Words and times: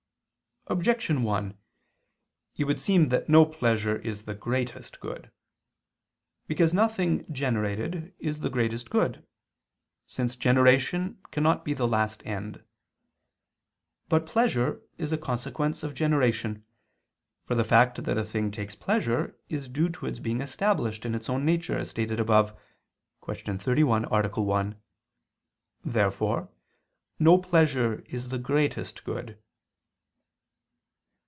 Objection 0.67 1.23
1: 1.23 1.57
It 2.55 2.63
would 2.63 2.79
seem 2.79 3.09
that 3.09 3.27
no 3.27 3.45
pleasure 3.45 3.97
is 3.97 4.23
the 4.23 4.35
greatest 4.35 5.01
good. 5.01 5.29
Because 6.47 6.73
nothing 6.73 7.25
generated 7.33 8.13
is 8.19 8.39
the 8.39 8.49
greatest 8.49 8.89
good: 8.89 9.25
since 10.07 10.37
generation 10.37 11.19
cannot 11.29 11.65
be 11.65 11.73
the 11.73 11.87
last 11.87 12.23
end. 12.25 12.63
But 14.07 14.25
pleasure 14.27 14.81
is 14.99 15.11
a 15.11 15.17
consequence 15.17 15.83
of 15.83 15.93
generation: 15.95 16.63
for 17.43 17.55
the 17.55 17.65
fact 17.65 18.03
that 18.05 18.17
a 18.17 18.23
thing 18.23 18.49
takes 18.51 18.75
pleasure 18.75 19.35
is 19.49 19.67
due 19.67 19.89
to 19.89 20.05
its 20.05 20.19
being 20.19 20.39
established 20.41 21.05
in 21.05 21.15
its 21.15 21.27
own 21.27 21.43
nature, 21.43 21.77
as 21.79 21.89
stated 21.89 22.19
above 22.19 22.55
(Q. 23.25 23.57
31, 23.57 24.05
A. 24.05 24.29
1). 24.41 24.75
Therefore 25.83 26.49
no 27.19 27.39
pleasure 27.39 28.03
is 28.07 28.29
the 28.29 28.39
greatest 28.39 29.03
good. 29.03 29.39